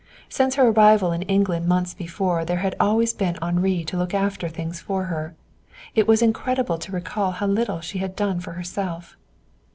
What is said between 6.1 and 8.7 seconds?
incredible to recall how little she had done for